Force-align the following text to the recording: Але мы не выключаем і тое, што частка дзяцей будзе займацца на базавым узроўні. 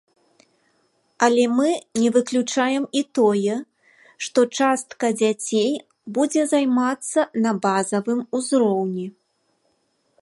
Але 1.25 1.41
мы 1.57 1.69
не 2.03 2.07
выключаем 2.15 2.87
і 3.01 3.03
тое, 3.19 3.55
што 4.29 4.39
частка 4.61 5.13
дзяцей 5.21 5.69
будзе 6.17 6.41
займацца 6.55 7.29
на 7.45 7.51
базавым 7.67 8.19
узроўні. 8.41 9.07